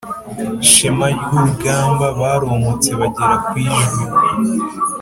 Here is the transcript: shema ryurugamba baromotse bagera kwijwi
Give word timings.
shema 0.69 1.07
ryurugamba 1.15 2.05
baromotse 2.19 2.89
bagera 2.99 3.35
kwijwi 3.47 3.99